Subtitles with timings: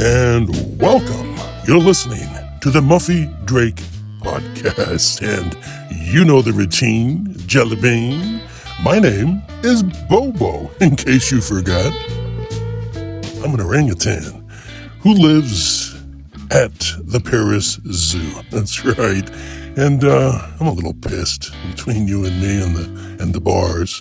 [0.00, 0.48] And
[0.80, 1.36] welcome.
[1.66, 2.28] You're listening
[2.60, 3.82] to the Muffy Drake
[4.20, 5.58] podcast, and
[5.90, 8.40] you know the routine, Jelly Bean.
[8.80, 11.92] My name is Bobo, in case you forgot.
[13.42, 14.48] I'm an orangutan
[15.00, 15.96] who lives
[16.52, 18.40] at the Paris Zoo.
[18.52, 19.28] That's right.
[19.76, 24.00] And uh, I'm a little pissed between you and me and the and the bars.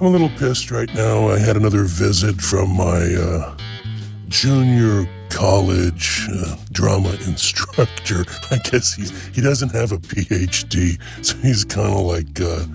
[0.00, 1.28] I'm a little pissed right now.
[1.28, 3.54] I had another visit from my uh,
[4.30, 5.06] junior
[5.40, 8.26] college uh, drama instructor.
[8.50, 12.66] I guess he he doesn't have a PhD, so he's kind of like uh,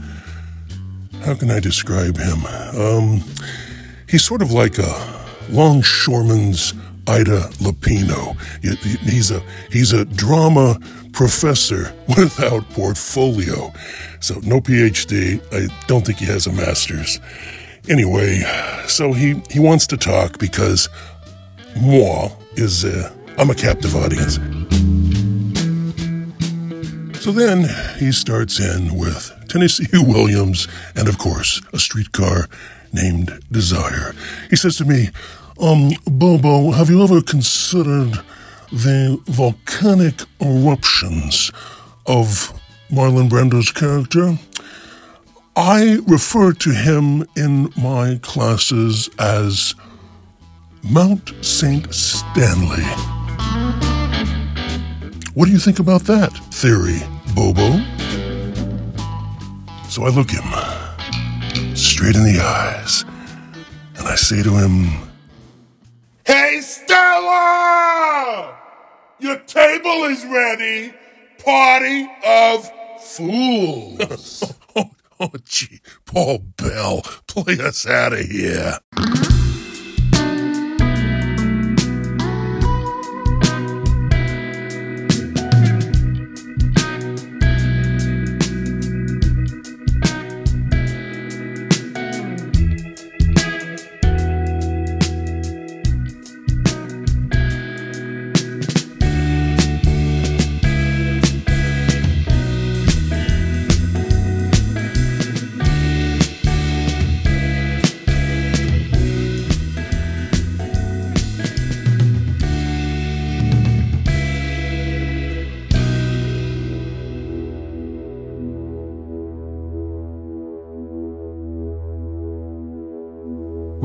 [1.23, 2.43] how can I describe him?
[2.75, 3.23] Um,
[4.09, 4.91] he's sort of like a
[5.49, 6.73] longshoreman's
[7.07, 8.35] Ida Lupino.
[9.03, 10.79] He's a he's a drama
[11.13, 13.71] professor without portfolio.
[14.21, 15.39] So no PhD.
[15.53, 17.19] I don't think he has a master's.
[17.87, 18.41] Anyway,
[18.87, 20.89] so he he wants to talk because
[21.75, 24.35] moi is uh, I'm a captive audience.
[27.21, 32.47] So then he starts in with Tennessee Williams and of course a streetcar
[32.93, 34.13] named Desire.
[34.49, 35.09] He says to me,
[35.59, 38.19] um, Bobo, have you ever considered
[38.71, 41.51] the volcanic eruptions
[42.05, 42.53] of
[42.89, 44.37] Marlon Brando's character?
[45.55, 49.73] I refer to him in my classes as
[50.91, 51.91] Mount St.
[51.91, 52.83] Stanley.
[55.33, 56.99] What do you think about that theory,
[57.33, 57.79] Bobo?
[59.89, 60.43] So I look him
[61.75, 63.03] straight in the eyes
[63.97, 65.09] and I say to him,
[66.23, 68.55] Hey, Stella!
[69.19, 70.93] Your table is ready.
[71.43, 72.69] Party of
[73.01, 74.53] fools.
[74.75, 78.77] oh, oh, gee, Paul Bell, play us out of here.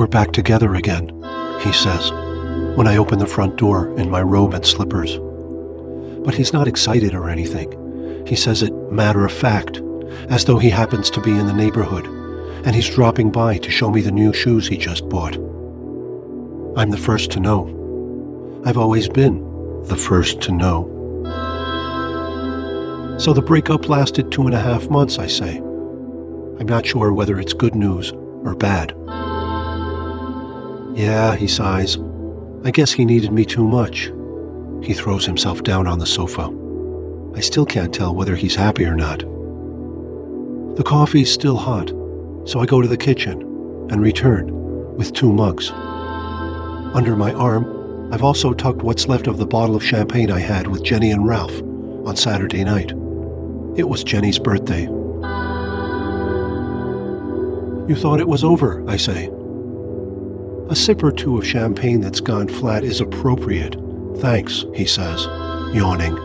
[0.01, 1.09] We're back together again,
[1.61, 2.11] he says,
[2.75, 5.19] when I open the front door in my robe and slippers.
[6.25, 8.25] But he's not excited or anything.
[8.27, 9.83] He says it matter of fact,
[10.31, 12.07] as though he happens to be in the neighborhood,
[12.65, 15.35] and he's dropping by to show me the new shoes he just bought.
[16.79, 18.63] I'm the first to know.
[18.65, 20.87] I've always been the first to know.
[23.19, 25.59] So the breakup lasted two and a half months, I say.
[25.59, 28.95] I'm not sure whether it's good news or bad.
[30.95, 31.99] Yeah, he sighs.
[32.65, 34.13] I guess he needed me too much.
[34.83, 36.51] He throws himself down on the sofa.
[37.35, 39.21] I still can't tell whether he's happy or not.
[40.77, 41.91] The coffee's still hot,
[42.45, 43.41] so I go to the kitchen
[43.91, 44.53] and return
[44.97, 45.71] with two mugs.
[45.71, 50.67] Under my arm, I've also tucked what's left of the bottle of champagne I had
[50.67, 51.63] with Jenny and Ralph
[52.07, 52.91] on Saturday night.
[53.77, 54.83] It was Jenny's birthday.
[57.89, 59.31] You thought it was over, I say.
[60.71, 63.75] A sip or two of champagne that's gone flat is appropriate.
[64.19, 65.25] Thanks, he says,
[65.75, 66.17] yawning.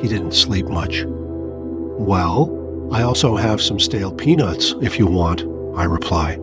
[0.00, 1.04] He didn't sleep much.
[1.06, 5.42] Well, I also have some stale peanuts, if you want,
[5.76, 6.38] I reply.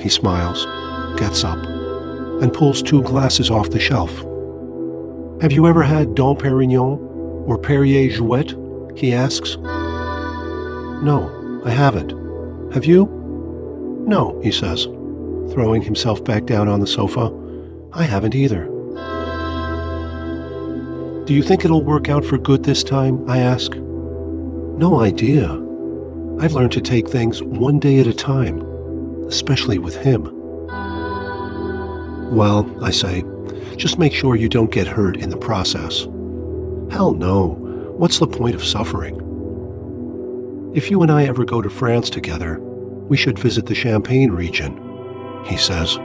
[0.00, 0.64] He smiles,
[1.20, 1.62] gets up,
[2.40, 4.16] and pulls two glasses off the shelf.
[5.42, 6.98] Have you ever had Dom Perignon
[7.46, 8.98] or Perrier Jouet?
[8.98, 9.58] he asks.
[11.04, 12.12] No, I haven't.
[12.72, 13.04] Have you?
[14.06, 14.88] No, he says
[15.52, 17.30] throwing himself back down on the sofa.
[17.92, 18.64] I haven't either.
[21.26, 23.28] Do you think it'll work out for good this time?
[23.28, 23.74] I ask.
[23.74, 25.50] No idea.
[26.40, 28.62] I've learned to take things one day at a time,
[29.26, 30.24] especially with him.
[32.34, 33.22] Well, I say,
[33.76, 36.06] just make sure you don't get hurt in the process.
[36.90, 37.58] Hell no.
[37.98, 39.18] What's the point of suffering?
[40.74, 44.91] If you and I ever go to France together, we should visit the Champagne region
[45.44, 45.98] he says.